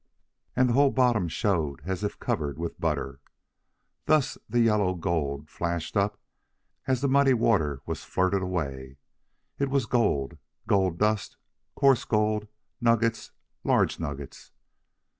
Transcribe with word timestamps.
And 0.55 0.67
the 0.67 0.73
whole 0.73 0.89
bottom 0.89 1.27
showed 1.27 1.79
as 1.85 2.03
if 2.03 2.17
covered 2.19 2.57
with 2.57 2.79
butter. 2.81 3.19
Thus 4.07 4.35
the 4.49 4.59
yellow 4.61 4.95
gold 4.95 5.47
flashed 5.47 5.95
up 5.95 6.17
as 6.87 7.01
the 7.01 7.07
muddy 7.07 7.35
water 7.35 7.83
was 7.85 8.03
flirted 8.03 8.41
away. 8.41 8.97
It 9.59 9.69
was 9.69 9.85
gold 9.85 10.39
gold 10.65 10.97
dust, 10.97 11.37
coarse 11.75 12.03
gold, 12.03 12.47
nuggets, 12.81 13.29
large 13.63 13.99
nuggets. 13.99 14.49